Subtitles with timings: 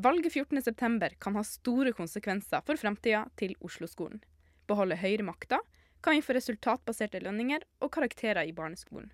[0.00, 4.22] Valget 14.9 kan ha store konsekvenser for fremtida til Oslo-skolen.
[4.70, 5.58] Beholde høyremakta
[6.00, 9.10] kan vi få resultatbaserte lønninger og karakterer i barneskolen.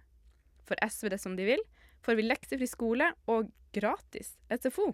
[0.69, 1.62] For SV det som de vil,
[2.07, 4.93] får vi leksefri skole og gratis SFO.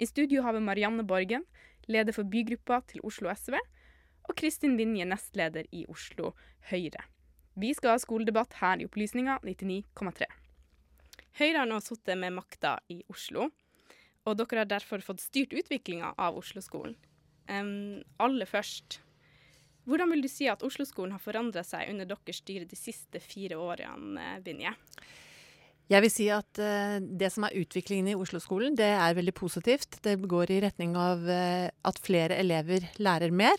[0.00, 1.44] I studio har vi Marianne Borgen,
[1.92, 3.58] leder for bygruppa til Oslo SV,
[4.30, 6.32] og Kristin Vinje, nestleder i Oslo
[6.70, 7.04] Høyre.
[7.60, 10.30] Vi skal ha skoledebatt her i Opplysninga 99,3.
[11.42, 13.50] Høyre har nå sittet med makta i Oslo
[14.28, 16.94] og dere har derfor fått styrt utviklinga av Oslo-skolen.
[17.50, 19.00] Um, aller først,
[19.88, 23.58] hvordan vil du si at Oslo-skolen har forandra seg under deres styre de siste fire
[23.58, 24.74] årene, Vinje?
[25.90, 29.98] Jeg vil si at uh, det som er utviklingen i Oslo-skolen, det er veldig positivt.
[30.04, 33.58] Det går i retning av uh, at flere elever lærer mer.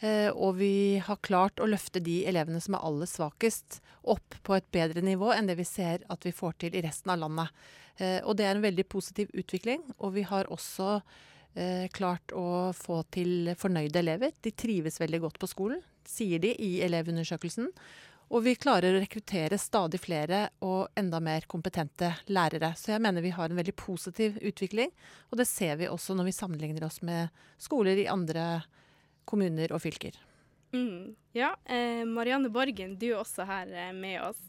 [0.00, 4.56] Uh, og vi har klart å løfte de elevene som er aller svakest, opp på
[4.56, 7.52] et bedre nivå enn det vi ser at vi får til i resten av landet.
[7.98, 9.82] Eh, og det er en veldig positiv utvikling.
[9.98, 10.98] Og vi har også
[11.54, 14.34] eh, klart å få til fornøyde elever.
[14.42, 17.72] De trives veldig godt på skolen, sier de i Elevundersøkelsen.
[18.28, 22.74] Og vi klarer å rekruttere stadig flere og enda mer kompetente lærere.
[22.76, 24.92] Så jeg mener vi har en veldig positiv utvikling,
[25.32, 28.66] og det ser vi også når vi sammenligner oss med skoler i andre
[29.28, 30.20] kommuner og fylker.
[30.76, 34.42] Mm, ja, eh, Marianne Borgen, du er også her eh, med oss.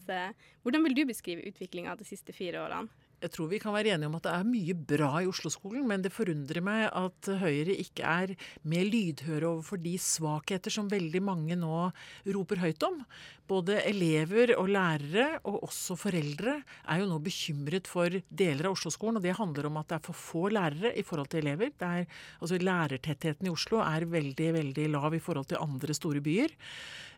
[0.60, 2.99] Hvordan vil du beskrive utviklinga de siste fire årene?
[3.20, 6.04] Jeg tror vi kan være enige om at det er mye bra i Oslo-skolen, men
[6.06, 8.36] det forundrer meg at Høyre ikke er
[8.70, 11.90] mer lydhøre overfor de svakheter som veldig mange nå
[12.32, 13.02] roper høyt om.
[13.50, 19.18] Både elever og lærere, og også foreldre, er jo nå bekymret for deler av Oslo-skolen.
[19.18, 21.74] Og det handler om at det er for få lærere i forhold til elever.
[21.82, 22.06] Er,
[22.40, 26.54] altså Lærertettheten i Oslo er veldig, veldig lav i forhold til andre store byer.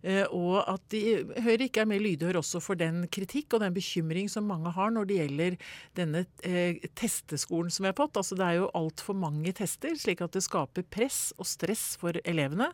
[0.01, 1.01] Eh, og at de,
[1.43, 4.89] Høyre ikke er mer lydhør også for den kritikk og den bekymring som mange har
[4.93, 5.57] når det gjelder
[5.97, 8.19] denne eh, testeskolen som vi har fått.
[8.19, 12.17] Altså det er jo altfor mange tester, slik at det skaper press og stress for
[12.23, 12.71] elevene.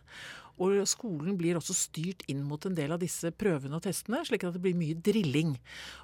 [0.64, 4.48] Og skolen blir også styrt inn mot en del av disse prøvene og testene, slik
[4.48, 5.54] at det blir mye drilling.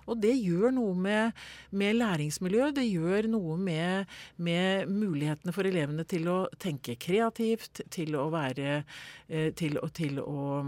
[0.06, 1.40] Og det gjør noe med,
[1.74, 2.76] med læringsmiljøet.
[2.78, 8.84] Det gjør noe med, med, mulighetene for elevene til å tenke kreativt, til å være
[9.30, 10.62] eh, til, til, å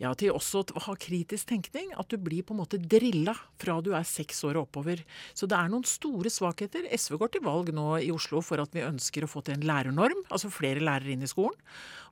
[0.00, 1.92] Ja, til også å ha kritisk tenkning.
[2.00, 5.04] At du blir på en måte drilla fra du er seks år og oppover.
[5.36, 6.88] Så det er noen store svakheter.
[6.88, 9.66] SV går til valg nå i Oslo for at vi ønsker å få til en
[9.68, 11.58] lærernorm, altså flere lærere inn i skolen.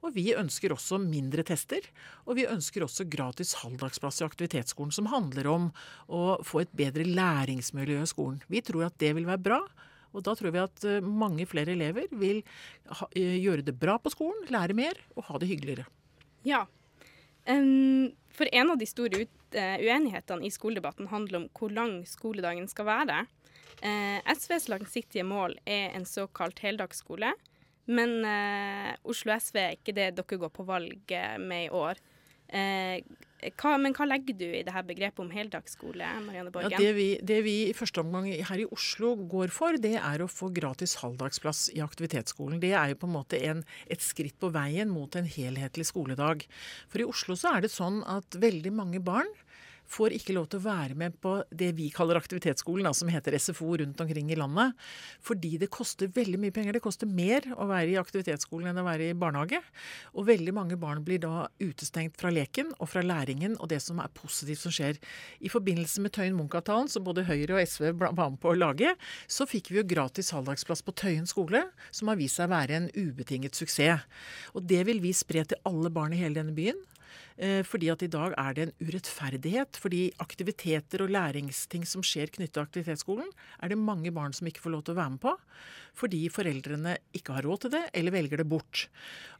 [0.05, 1.85] Og vi ønsker også mindre tester.
[2.27, 5.69] Og vi ønsker også gratis halvdagsplass i aktivitetsskolen, som handler om
[6.07, 8.43] å få et bedre læringsmiljø i skolen.
[8.47, 9.61] Vi tror at det vil være bra.
[10.17, 12.41] Og da tror vi at eh, mange flere elever vil
[12.89, 15.85] ha, eh, gjøre det bra på skolen, lære mer og ha det hyggeligere.
[16.49, 16.65] Ja.
[17.49, 22.69] Um, for en av de store eh, uenighetene i skoledebatten handler om hvor lang skoledagen
[22.71, 23.21] skal være.
[23.79, 27.35] Uh, SVs langsiktige mål er en såkalt heldagsskole.
[27.89, 32.01] Men eh, Oslo SV er ikke det dere går på valg eh, med i år.
[32.49, 33.01] Eh,
[33.61, 36.07] hva, men hva legger du i det her begrepet om heldagsskole?
[36.25, 36.73] Marianne Borgen?
[36.75, 40.25] Ja, det, vi, det, vi, i første omgang her i Oslo går for, det er
[40.25, 42.59] å få gratis halvdagsplass i aktivitetsskolen.
[42.63, 46.49] Det er jo på en måte en, et skritt på veien mot en helhetlig skoledag.
[46.91, 49.31] For i Oslo så er det sånn at veldig mange barn
[49.89, 53.77] får ikke lov til å være med på det vi kaller aktivitetsskolen, som heter SFO
[53.81, 54.77] rundt omkring i landet.
[55.25, 56.77] Fordi det koster veldig mye penger.
[56.77, 59.61] Det koster mer å være i aktivitetsskolen enn å være i barnehage.
[60.15, 64.03] Og veldig mange barn blir da utestengt fra leken og fra læringen og det som
[64.03, 65.01] er positivt som skjer.
[65.41, 68.95] I forbindelse med Tøyen Munch-avtalen, som både Høyre og SV var med på å lage,
[69.31, 72.79] så fikk vi jo gratis halvdagsplass på Tøyen skole, som har vist seg å være
[72.83, 74.05] en ubetinget suksess.
[74.59, 76.79] Og det vil vi spre til alle barn i hele denne byen.
[77.39, 79.81] Eh, fordi at i dag er det en urettferdighet.
[79.81, 83.29] Fordi aktiviteter og læringsting som skjer knyttet til aktivitetsskolen,
[83.63, 85.35] er det mange barn som ikke får lov til å være med på.
[85.99, 88.87] Fordi foreldrene ikke har råd til det, eller velger det bort.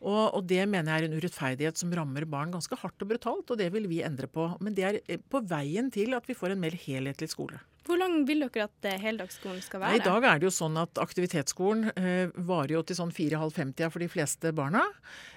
[0.03, 3.51] Og, og det mener jeg er en urettferdighet som rammer barn ganske hardt og brutalt,
[3.51, 4.51] og det vil vi endre på.
[4.65, 7.61] Men det er eh, på veien til at vi får en mer helhetlig skole.
[7.89, 9.97] Hvor lang vil dere at eh, heldagsskolen skal være?
[9.97, 14.05] I dag er det jo sånn at aktivitetsskolen eh, varer jo til sånn fire-halv-fem-tida for
[14.05, 14.83] de fleste barna.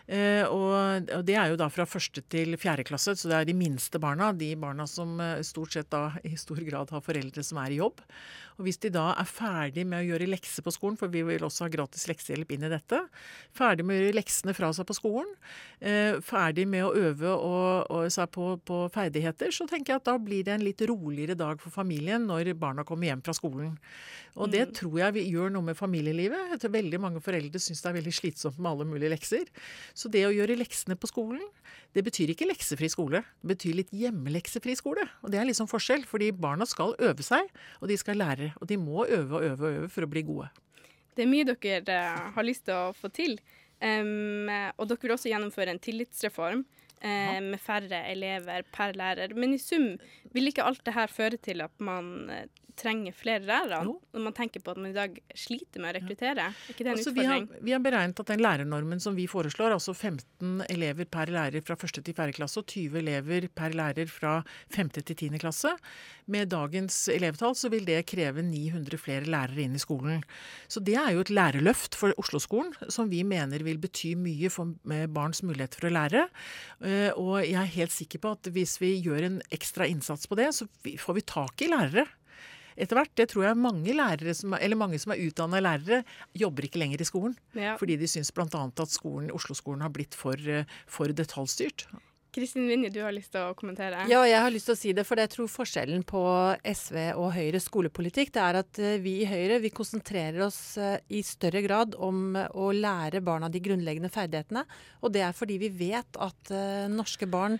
[0.08, 3.58] Eh, og, det er jo da fra første til fjerde klasse, så det er de
[3.58, 4.32] minste barna.
[4.36, 7.82] De barna som eh, stort sett da i stor grad har foreldre som er i
[7.82, 8.02] jobb.
[8.62, 11.46] Og hvis de da er ferdig med å gjøre lekser på skolen, for vi vil
[11.46, 13.00] også ha gratis leksehjelp inn i dette,
[13.58, 15.32] ferdig med å gjøre leksene fra seg på skolen,
[15.80, 20.10] eh, ferdig med å øve og, og seg på, på, ferdigheter, så tenker jeg at
[20.12, 23.74] da blir det en litt roligere dag for familien når barna kommer hjem fra skolen.
[24.38, 24.76] Og det mm.
[24.78, 26.62] tror jeg vi gjør noe med familielivet.
[26.72, 29.50] Veldig mange foreldre syns det er veldig slitsomt med alle mulige lekser.
[29.98, 31.44] Så det å gjøre leksene på skolen,
[31.96, 33.24] det betyr ikke leksefri skole.
[33.42, 35.06] Det betyr litt hjemmeleksefri skole.
[35.22, 37.50] Og det er liksom forskjell, fordi barna skal øve seg,
[37.82, 38.52] og de skal lære.
[38.62, 40.52] Og de må øve og øve og øve for å bli gode.
[41.16, 43.36] Det er mye dere uh, har lyst til å få til.
[43.82, 44.48] Um,
[44.78, 49.36] og dere vil også gjennomføre en tillitsreform uh, med færre elever per lærer.
[49.36, 49.96] Men i sum
[50.32, 52.46] vil ikke alt det her føre til at man uh,
[52.82, 53.96] trenger flere lærere, Jo.
[54.16, 56.48] når man tenker på at man i dag sliter med å rekruttere?
[56.50, 59.28] Er ikke det en Altså, vi, har, vi har beregnet at den lærernormen som vi
[59.30, 62.02] foreslår, altså 15 elever per lærer fra 1.
[62.04, 62.34] til 4.
[62.38, 64.40] klasse og 20 elever per lærer fra
[64.76, 64.90] 5.
[65.02, 65.40] til 10.
[65.42, 65.76] klasse,
[66.32, 70.22] med dagens elevtall så vil det kreve 900 flere lærere inn i skolen.
[70.72, 74.74] Så det er jo et lærerløft for Oslo-skolen som vi mener vil bety mye for
[74.88, 76.28] med barns mulighet for å lære.
[76.82, 80.38] Eh, Og jeg er helt sikker på at hvis vi gjør en ekstra innsats på
[80.40, 80.68] det, så
[81.02, 82.06] får vi tak i lærere
[82.78, 83.14] etter hvert.
[83.18, 86.04] Det tror jeg mange lærere som, er- eller mange som er utdanna lærere,
[86.38, 87.36] jobber ikke lenger i skolen.
[87.58, 87.76] Ja.
[87.82, 88.48] Fordi de syns bl.a.
[88.52, 91.88] at skolen, Oslo-skolen har blitt for, eh, for detaljstyrt.
[92.32, 94.06] Kristin Vinje, du har lyst til å kommentere?
[94.08, 96.22] Ja, jeg har lyst til å si det, for jeg tror forskjellen på
[96.64, 101.02] SV og Høyres skolepolitikk, det er at eh, vi i Høyre vi konsentrerer oss eh,
[101.12, 104.64] i større grad om å lære barna de grunnleggende ferdighetene.
[105.04, 106.54] Og det er fordi vi vet at
[106.88, 107.60] norske barn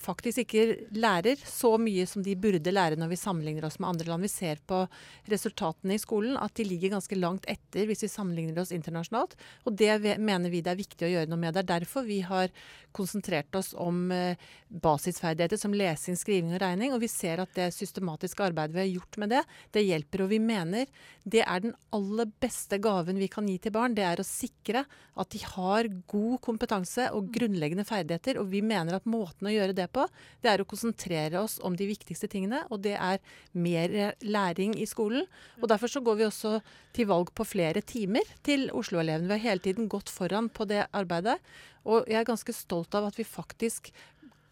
[0.00, 4.08] faktisk ikke lærer så mye som de burde lære når vi sammenligner oss med andre
[4.08, 4.24] land.
[4.24, 4.82] Vi ser på
[5.30, 9.36] resultatene i skolen at de ligger ganske langt etter hvis vi sammenligner oss internasjonalt.
[9.68, 11.54] Og det mener vi det er viktig å gjøre noe med.
[11.56, 12.52] Det er derfor vi har
[12.96, 14.38] konsentrert oss om eh,
[14.68, 16.94] basisferdigheter som lesing, skriving og regning.
[16.94, 19.42] Og vi ser at det systematiske arbeidet vi har gjort med det,
[19.76, 20.24] det hjelper.
[20.24, 20.88] Og vi mener
[21.26, 23.96] det er den aller beste gaven vi kan gi til barn.
[23.96, 24.84] Det er å sikre
[25.16, 28.40] at de har god kompetanse og grunnleggende ferdigheter.
[28.40, 30.06] Og vi mener at måten å gjøre det på,
[30.44, 32.62] det er å konsentrere oss om de viktigste tingene.
[32.70, 33.22] Og det er
[33.56, 35.26] mer eh, læring i skolen.
[35.62, 36.58] Og derfor så går vi også
[36.96, 39.30] til valg på flere timer til Oslo-elevene.
[39.30, 41.38] Vi har hele tiden gått foran på det arbeidet.
[41.86, 43.92] Og jeg er ganske stolt av at vi faktisk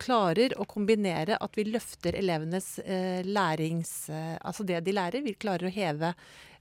[0.00, 4.08] klarer å kombinere at vi løfter elevenes eh, lærings...
[4.10, 5.24] Eh, altså det de lærer.
[5.24, 6.12] Vi klarer å heve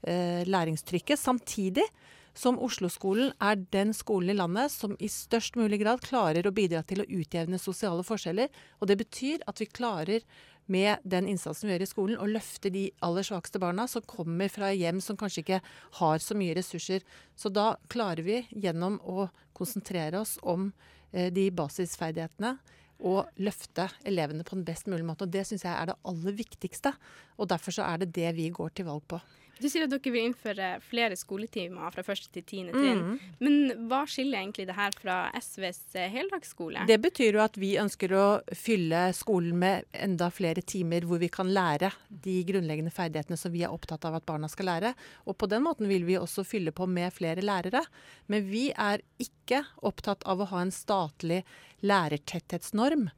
[0.02, 1.20] eh, læringstrykket.
[1.20, 1.86] Samtidig
[2.34, 6.82] som Oslo-skolen er den skolen i landet som i størst mulig grad klarer å bidra
[6.82, 8.50] til å utjevne sosiale forskjeller.
[8.82, 10.26] Og det betyr at vi klarer
[10.66, 14.50] med den innsatsen vi gjør i skolen, å løfte de aller svakeste barna som kommer
[14.52, 15.60] fra hjem som kanskje ikke
[16.00, 17.04] har så mye ressurser.
[17.36, 20.70] Så da klarer vi gjennom å konsentrere oss om
[21.12, 22.56] eh, de basisferdighetene
[23.04, 25.26] og løfte elevene på den best mulige måte.
[25.26, 26.94] Og Det syns jeg er det aller viktigste.
[27.36, 29.20] Og derfor så er det det vi går til valg på.
[29.60, 33.02] Du sier at dere vil innføre flere skoletimer fra første til tiende trinn.
[33.04, 33.34] Mm.
[33.44, 36.86] Men hva skiller egentlig det her fra SVs eh, heldagsskole?
[36.90, 41.30] Det betyr jo at vi ønsker å fylle skolen med enda flere timer hvor vi
[41.32, 41.92] kan lære
[42.24, 44.94] de grunnleggende ferdighetene som vi er opptatt av at barna skal lære.
[45.28, 47.84] Og på den måten vil vi også fylle på med flere lærere.
[48.32, 51.44] Men vi er ikke opptatt av å ha en statlig
[51.84, 53.08] lærertetthetsnorm.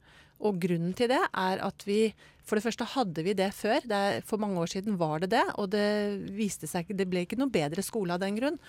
[0.45, 2.11] Og grunnen til det er at vi
[2.47, 3.81] For det første hadde vi det før.
[3.83, 5.87] Det er, for mange år siden var det det, og det
[6.37, 8.61] viste seg Det ble ikke noe bedre skole av den grunn.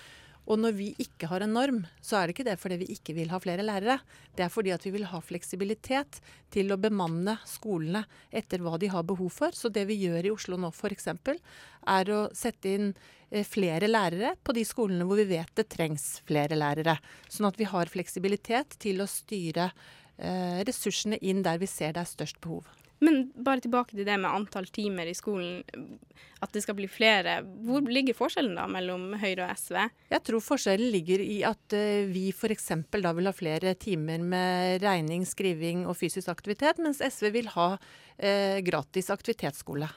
[0.49, 3.15] Og når vi ikke har en norm, så er det ikke det fordi vi ikke
[3.19, 3.99] vil ha flere lærere.
[4.37, 6.23] Det er fordi at vi vil ha fleksibilitet
[6.55, 9.53] til å bemanne skolene etter hva de har behov for.
[9.53, 11.11] Så det vi gjør i Oslo nå f.eks.,
[11.89, 16.23] er å sette inn eh, flere lærere på de skolene hvor vi vet det trengs
[16.29, 16.97] flere lærere.
[17.29, 19.69] Sånn at vi har fleksibilitet til å styre
[20.17, 22.78] eh, ressursene inn der vi ser det er størst behov.
[23.05, 25.63] Men bare tilbake til det med antall timer i skolen,
[26.43, 27.39] at det skal bli flere.
[27.67, 29.79] Hvor ligger forskjellen da mellom Høyre og SV?
[30.15, 32.73] Jeg tror forskjellen ligger i at eh, vi f.eks.
[32.99, 37.71] da vil ha flere timer med regning, skriving og fysisk aktivitet, mens SV vil ha
[38.19, 39.91] eh, gratis aktivitetsskole.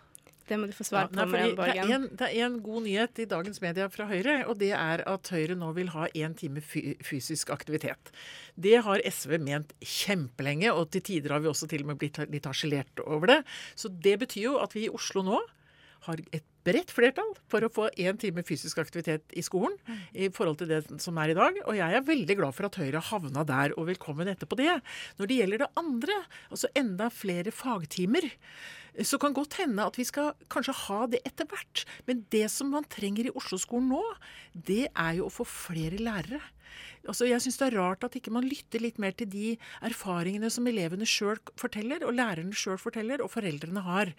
[0.49, 1.91] Det må du få svar Ja, nei, på, det, er Borgen.
[1.95, 5.31] en, det er en god nyhet i dagens media fra Høyre, og det er at
[5.31, 8.11] Høyre nå vil ha én time fysisk aktivitet.
[8.59, 12.19] Det har SV ment kjempelenge, og til tider har vi også til og med blitt
[12.33, 13.41] litt harselert over det.
[13.79, 15.39] Så det betyr jo at vi i Oslo nå
[16.07, 19.75] har et bredt flertall for å få én time fysisk aktivitet i skolen
[20.17, 21.57] i forhold til det som er i dag.
[21.67, 24.75] Og jeg er veldig glad for at Høyre havna der, og velkommen etterpå det.
[25.21, 26.17] Når det gjelder det andre,
[26.49, 28.29] altså enda flere fagtimer,
[29.07, 31.85] så kan godt hende at vi skal kanskje ha det etter hvert.
[32.07, 34.01] Men det som man trenger i Oslo-skolen nå,
[34.53, 36.41] det er jo å få flere lærere.
[37.01, 39.55] Altså, jeg syns det er rart at ikke man lytter litt mer til de
[39.87, 44.11] erfaringene som elevene sjøl forteller, og lærerne sjøl forteller, og foreldrene har.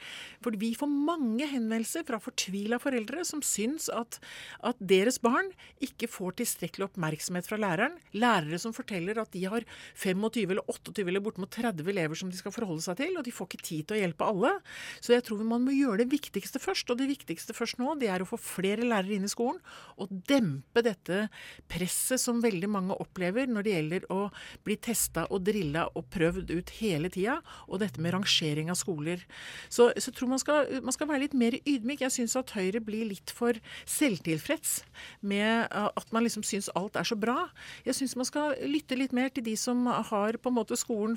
[0.42, 4.18] For vi får mange henvendelser fra fortvila foreldre som syns at,
[4.66, 5.52] at deres barn
[5.84, 8.00] ikke får tilstrekkelig oppmerksomhet fra læreren.
[8.18, 12.40] Lærere som forteller at de har 25 eller 28 eller bortimot 30 elever som de
[12.40, 14.56] skal forholde seg til, og de får ikke tid til å hjelpe alle.
[15.00, 16.90] Så jeg tror man må gjøre det viktigste først.
[16.92, 19.60] Og det viktigste først nå, det er å få flere lærere inn i skolen,
[20.00, 21.26] og dempe dette
[21.70, 24.20] presset som veldig mange opplever når det gjelder å
[24.66, 27.38] bli testa og drilla og prøvd ut hele tida,
[27.68, 29.22] og dette med rangering av skoler.
[29.68, 32.04] Så, så jeg tror man skal, man skal være litt mer ydmyk.
[32.06, 33.56] Jeg syns at Høyre blir litt for
[33.88, 34.80] selvtilfreds
[35.26, 37.48] med at man liksom syns alt er så bra.
[37.86, 41.16] Jeg syns man skal lytte litt mer til de som har på en måte skolen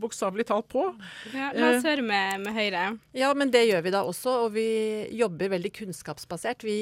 [0.00, 0.86] bokstavelig talt på.
[1.34, 2.83] Ja, la oss høre med, med Høyre.
[3.16, 4.36] Ja, men det gjør vi da også.
[4.46, 4.66] Og vi
[5.16, 6.66] jobber veldig kunnskapsbasert.
[6.66, 6.78] Vi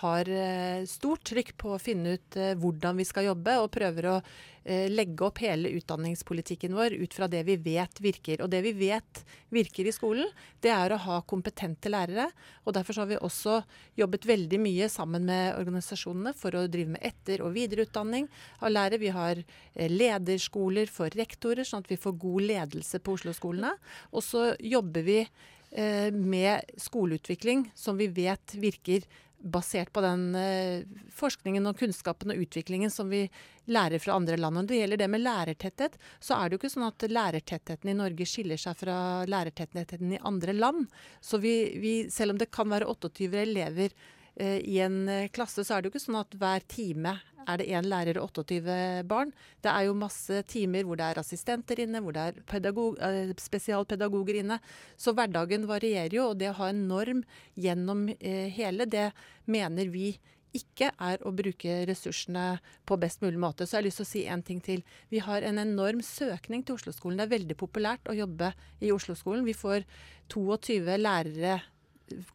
[0.00, 4.10] har eh, stort trykk på å finne ut eh, hvordan vi skal jobbe, og prøver
[4.14, 4.18] å
[4.64, 8.40] legge opp hele utdanningspolitikken vår ut fra det vi vet virker.
[8.40, 9.20] Og det vi vet
[9.52, 10.30] virker i skolen,
[10.64, 12.30] det er å ha kompetente lærere.
[12.64, 13.60] Og derfor har vi også
[14.00, 18.28] jobbet veldig mye sammen med organisasjonene for å drive med etter- og videreutdanning
[18.60, 19.02] av lærere.
[19.02, 23.74] Vi har eh, lederskoler for rektorer, sånn at vi får god ledelse på Oslo-skolene.
[24.12, 29.06] Og så jobber vi eh, med skoleutvikling som vi vet virker
[29.44, 33.26] basert på den eh, forskningen og kunnskapen og utviklingen som vi
[33.70, 34.56] lærer fra andre land.
[34.56, 37.96] Når det gjelder det med lærertetthet, så er det jo ikke sånn at lærertettheten i
[37.98, 38.96] Norge skiller seg fra
[39.28, 40.88] lærertettheten i andre land.
[41.20, 43.96] Så vi, vi, selv om det kan være 28 elever
[44.42, 47.14] i en eh, klasse, så er det jo ikke sånn at hver time
[47.44, 49.32] er det én lærer og 28 barn.
[49.62, 53.34] Det er jo masse timer hvor det er assistenter inne, hvor det er pedagog, eh,
[53.40, 54.60] spesialpedagoger inne.
[54.96, 57.24] Så hverdagen varierer jo, og det å ha en norm
[57.54, 59.10] gjennom eh, hele, det
[59.50, 60.14] mener vi
[60.54, 63.66] ikke er å bruke ressursene på best mulig måte.
[63.66, 64.84] Så jeg har lyst til å si en ting til.
[65.10, 67.18] Vi har en enorm søkning til Oslo-skolen.
[67.18, 69.42] Det er veldig populært å jobbe i Oslo-skolen.
[69.48, 69.82] Vi får
[70.30, 71.58] 22 lærere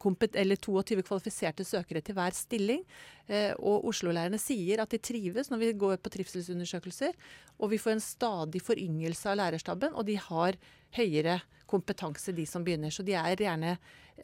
[0.00, 2.82] 22 kvalifiserte søkere til hver stilling.
[3.28, 7.16] Eh, og Oslo-lærerne sier at de trives når vi går på trivselsundersøkelser.
[7.60, 10.58] Og vi får en stadig foryngelse av lærerstaben, og de har
[10.96, 12.90] høyere kompetanse, de som begynner.
[12.90, 13.76] Så de er gjerne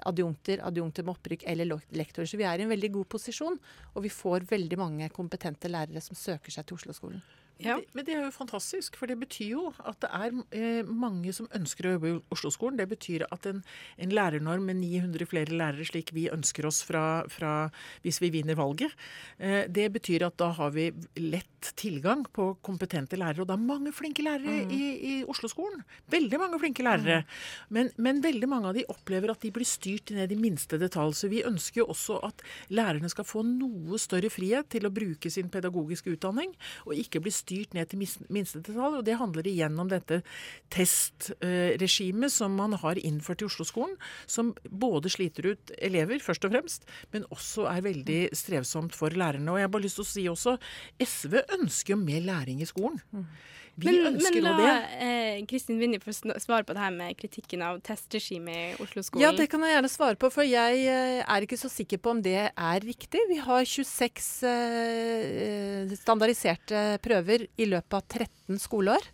[0.06, 2.28] adjunkter, adjunkter med opprykk eller lektorer.
[2.28, 3.58] Så vi er i en veldig god posisjon,
[3.94, 7.22] og vi får veldig mange kompetente lærere som søker seg til Oslo-skolen.
[7.62, 7.78] Ja.
[7.96, 11.48] Men det er jo fantastisk, for det betyr jo at det er eh, mange som
[11.56, 12.76] ønsker å jobbe i Oslo-skolen.
[12.76, 13.62] Det betyr at en,
[13.96, 17.70] en, lærernorm med 900 flere lærere, slik vi ønsker oss fra, fra
[18.04, 18.92] hvis vi vinner valget,
[19.40, 20.90] eh, det betyr at da har vi
[21.22, 23.46] lett tilgang på kompetente lærere.
[23.46, 24.76] Og det er mange flinke lærere mm.
[24.76, 25.80] i, i Oslo-skolen.
[26.12, 27.22] Veldig mange flinke lærere.
[27.24, 27.40] Mm.
[27.78, 31.16] Men, men, veldig mange av de opplever at de blir styrt ned i minste detalj.
[31.16, 35.32] Så vi ønsker jo også at lærerne skal få noe større frihet til å bruke
[35.32, 36.52] sin pedagogiske utdanning,
[36.84, 39.00] og ikke bli styrt styrt ned til minste detalj.
[39.00, 40.20] Og det handler igjen om dette
[40.74, 46.86] testregimet som man har innført i Oslo-skolen, som både sliter ut elever, først og fremst,
[47.14, 49.50] men også er veldig strevsomt for lærerne.
[49.52, 50.56] Og jeg har bare lyst til å si også,
[51.02, 53.02] SV ønsker jo mer læring i skolen.
[53.76, 54.68] Vi men, ønsker men la
[55.04, 59.20] eh, Kristin Vinje få svare på det her med kritikken av testregimet i Oslo-skolen.
[59.20, 62.14] Ja, det kan jeg gjerne svare på, for jeg eh, er ikke så sikker på
[62.14, 63.20] om det er riktig.
[63.28, 69.12] Vi har 26 eh, standardiserte prøver i løpet av 13 skoleår.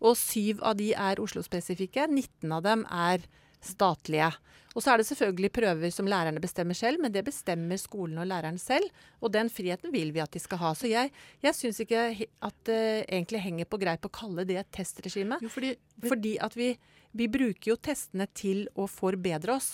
[0.00, 2.06] Og syv av de er Oslo-spesifikke.
[2.08, 3.26] 19 av dem er
[3.64, 4.30] statlige.
[4.70, 8.28] Og så er det selvfølgelig prøver som lærerne bestemmer selv, men det bestemmer skolen og
[8.30, 8.86] læreren selv.
[9.20, 10.70] Og den friheten vil vi at de skal ha.
[10.78, 11.10] Så jeg,
[11.42, 15.40] jeg syns ikke at det egentlig henger på greip å kalle det et testregime.
[15.42, 15.74] Jo, fordi,
[16.06, 16.72] fordi at vi,
[17.18, 19.72] vi bruker jo testene til å forbedre oss.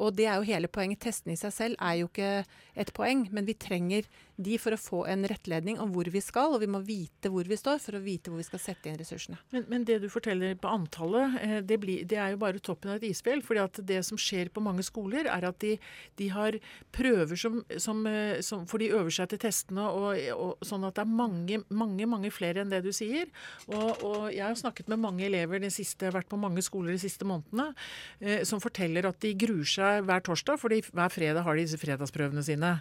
[0.00, 1.02] Og det er jo hele poenget.
[1.04, 2.32] Testene i seg selv er jo ikke
[2.80, 4.08] et poeng, men vi trenger
[4.44, 7.48] de for å få en rettledning om hvor vi skal, og vi må vite hvor
[7.48, 9.38] vi står for å vite hvor vi skal sette inn ressursene.
[9.54, 12.92] Men, men det du forteller på antallet, eh, det, blir, det, er jo bare toppen
[12.92, 13.42] av et isfjell.
[13.46, 15.76] fordi at det som skjer på mange skoler, er at de,
[16.20, 16.58] de har
[16.94, 20.98] prøver som, som, eh, som, For de øver seg til testene, og, og, sånn at
[20.98, 23.30] det er mange, mange mange flere enn det du sier.
[23.70, 27.02] Og, og jeg har snakket med mange elever de siste, vært på mange skoler de
[27.02, 27.72] siste månedene,
[28.20, 31.80] eh, som forteller at de gruer seg hver torsdag, fordi hver fredag har de disse
[31.80, 32.74] fredagsprøvene sine.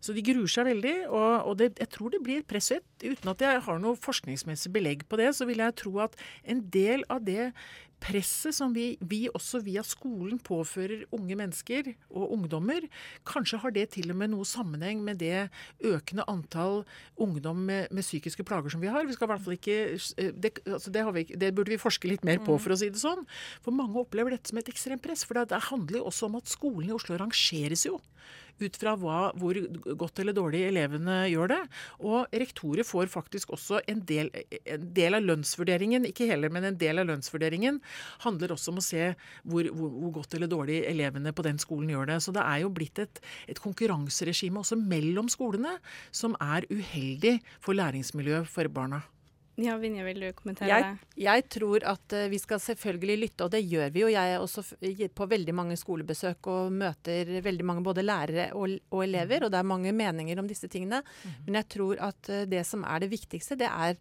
[0.00, 2.84] Så de gruer seg veldig og, og det, jeg tror det blir presset.
[3.02, 6.62] Uten at jeg har noe forskningsmessig belegg på det, så vil jeg tro at en
[6.72, 7.50] del av det
[8.00, 12.86] presset som vi, vi, også via skolen påfører unge mennesker og ungdommer,
[13.28, 15.48] kanskje har det til og med noe sammenheng med det
[15.86, 16.82] økende antall
[17.20, 19.06] ungdom med, med psykiske plager som vi har.
[19.06, 19.78] Vi skal i hvert fall ikke,
[20.16, 22.62] eh, det, altså det, vi, det, burde vi forske litt mer på, mm.
[22.64, 23.26] for å si det sånn.
[23.64, 25.26] For mange opplever dette som et ekstremt press.
[25.26, 28.00] For det, det handler jo også om at skolen i Oslo rangeres jo
[28.60, 29.56] ut fra hva, hvor
[29.98, 31.60] godt eller dårlig elevene gjør det.
[32.04, 34.30] Og rektorer får faktisk også en del,
[34.64, 37.80] en del, av lønnsvurderingen, ikke hele, men en del av lønnsvurderingen
[38.24, 39.12] handler også om å se
[39.44, 42.18] hvor, hvor, hvor, godt eller dårlig elevene på den skolen gjør det.
[42.24, 45.78] Så det er jo blitt et, et konkurranseregime også mellom skolene
[46.10, 49.02] som er uheldig for læringsmiljøet for barna.
[49.60, 51.24] Ja, Vinje, vil du kommentere Jeg, det?
[51.24, 54.08] jeg tror at eh, vi skal selvfølgelig lytte, og det gjør vi jo.
[54.12, 54.64] Jeg er også
[55.16, 59.60] på veldig mange skolebesøk og møter veldig mange både lærere og, og elever, og det
[59.60, 61.02] er mange meninger om disse tingene.
[61.44, 63.98] Men jeg tror at eh, det som er det viktigste, det er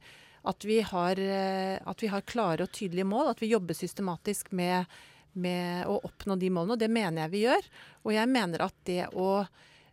[0.48, 3.34] at vi har, eh, at vi har klare og tydelige mål.
[3.34, 4.86] At vi jobber systematisk med,
[5.34, 7.72] med å oppnå de målene, og det mener jeg vi gjør.
[8.06, 9.32] Og jeg mener at det å,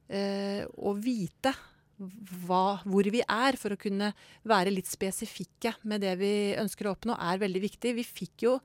[0.09, 1.55] eh, å vite
[1.97, 4.13] hva, hvor vi er, for å kunne
[4.45, 7.95] være litt spesifikke med det vi ønsker å oppnå, er veldig viktig.
[7.97, 8.59] Vi fikk jo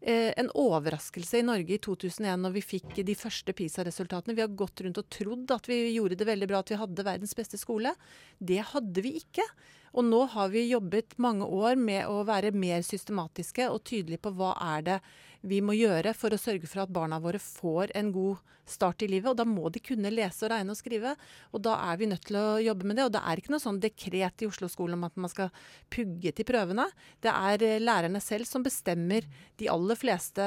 [0.00, 4.36] eh, en overraskelse i Norge i 2001 når vi fikk de første PISA-resultatene.
[4.36, 7.06] Vi har gått rundt og trodd at vi gjorde det veldig bra, at vi hadde
[7.06, 7.92] verdens beste skole.
[8.38, 9.44] Det hadde vi ikke.
[9.94, 14.34] Og nå har vi jobbet mange år med å være mer systematiske og tydelige på
[14.38, 15.00] hva er det
[15.40, 19.08] vi må gjøre for å sørge for at barna våre får en god start i
[19.10, 19.32] livet.
[19.32, 21.14] Og da må de kunne lese og regne og skrive.
[21.50, 23.06] Og da er vi nødt til å jobbe med det.
[23.08, 25.50] Og det er ikke noe sånn dekret i Oslo-skolen om at man skal
[25.92, 26.86] pugge til prøvene.
[27.24, 29.26] Det er eh, lærerne selv som bestemmer
[29.60, 30.46] de aller fleste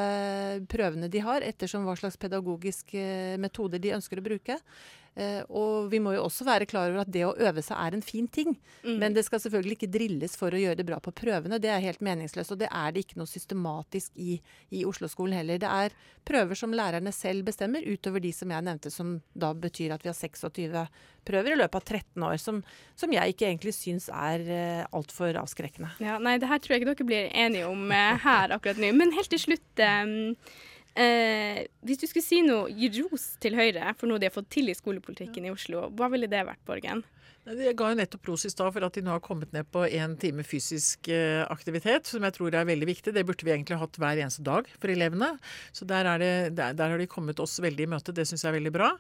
[0.72, 2.96] prøvene de har, ettersom hva slags pedagogisk
[3.42, 4.62] metode de ønsker å bruke.
[5.16, 7.98] Eh, og vi må jo også være klar over at det å øve seg er
[7.98, 8.56] en fin ting.
[8.82, 8.96] Mm.
[9.02, 11.60] Men det skal selvfølgelig ikke drilles for å gjøre det bra på prøvene.
[11.62, 12.56] Det er helt meningsløst.
[12.56, 14.40] Og det er det ikke noe systematisk i,
[14.74, 15.62] i Oslo-skolen heller.
[15.62, 15.94] Det er
[16.26, 20.10] prøver som lærerne selv bestemmer, utover de som jeg nevnte, som da betyr at vi
[20.10, 20.86] har 26
[21.28, 22.38] prøver i løpet av 13 år.
[22.42, 22.64] Som,
[22.98, 25.94] som jeg ikke egentlig syns er uh, altfor avskrekkende.
[26.04, 28.90] Ja, nei, det her tror jeg ikke dere blir enige om eh, her akkurat nå.
[28.98, 30.18] Men helt til slutt eh,
[31.00, 34.52] eh, Hvis du skulle si noe, gi ros til Høyre for noe de har fått
[34.54, 37.04] til i skolepolitikken i Oslo, hva ville det vært, Borgen?
[37.44, 39.82] Jeg ga jo nettopp ros i stad for at de nå har kommet ned på
[39.84, 43.12] én time fysisk eh, aktivitet, som jeg tror er veldig viktig.
[43.12, 45.34] Det burde vi egentlig hatt hver eneste dag for elevene.
[45.76, 48.16] Så der, er det, der, der har de kommet oss veldig i møte.
[48.16, 48.94] Det syns jeg er veldig bra.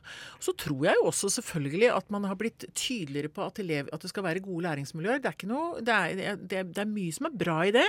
[0.44, 4.04] Så tror jeg jo også selvfølgelig at man har blitt tydeligere på at, elev, at
[4.04, 5.24] det skal være gode læringsmiljøer.
[5.24, 7.74] Det er, ikke noe, det er, det er, det er mye som er bra i
[7.78, 7.88] det.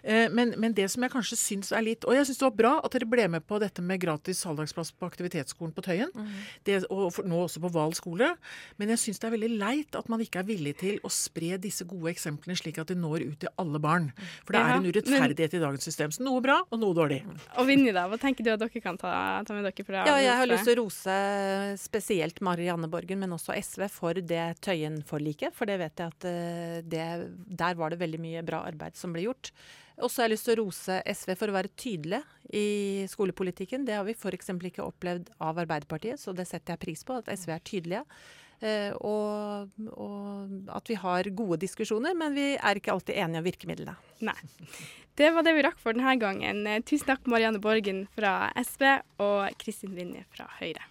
[0.00, 2.56] Eh, men, men, det som jeg kanskje syns er litt Og jeg syns det var
[2.56, 6.16] bra at dere ble med på dette med gratis halvdagsplass på aktivitetsskolen på Tøyen.
[6.16, 6.32] Mm.
[6.64, 8.32] Det, og for, nå også på Val skole.
[8.80, 11.56] Men jeg syns det er veldig leit at man ikke er villig til å spre
[11.60, 14.10] disse gode eksemplene slik at de når ut til alle barn.
[14.44, 16.12] For det Ja, er en urettferdighet i dagens system.
[16.14, 17.20] Så noe bra og noe dårlig.
[17.58, 19.12] Og Vinje, da, hva tenker du at dere kan ta,
[19.46, 21.18] ta med dere fra Ja, jeg har lyst til å rose
[21.80, 25.54] spesielt Marianne Borgen, men også SV, for det Tøyen-forliket.
[25.56, 27.06] For det vet jeg at eh, det,
[27.46, 29.52] der var det veldig mye bra arbeid som ble gjort.
[30.00, 32.22] Og så har jeg lyst til å rose SV for å være tydelige
[32.56, 33.84] i skolepolitikken.
[33.84, 34.48] Det har vi f.eks.
[34.70, 38.04] ikke opplevd av Arbeiderpartiet, så det setter jeg pris på, at SV er tydelige.
[38.60, 43.48] Eh, og, og, at vi har gode diskusjoner, men vi er ikke alltid enige om
[43.48, 43.96] virkemidlene.
[44.28, 44.36] Nei.
[45.16, 46.62] Det var det vi rakk for denne gangen.
[46.88, 48.86] Tusen takk Marianne Borgen fra SV
[49.20, 50.84] og Kristin Vinje fra Høyre.